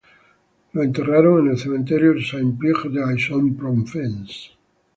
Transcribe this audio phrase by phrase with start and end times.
[0.73, 4.49] Fue enterrado en el Cementerio Saint-Pierre de Aix-en-Provence.